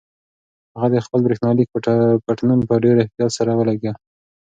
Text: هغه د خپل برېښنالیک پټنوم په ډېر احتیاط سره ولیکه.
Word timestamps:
هغه 0.79 0.87
د 0.91 0.95
خپل 1.05 1.19
برېښنالیک 1.27 1.67
پټنوم 2.25 2.59
په 2.69 2.75
ډېر 2.83 2.95
احتیاط 2.99 3.31
سره 3.37 3.51
ولیکه. 3.55 3.91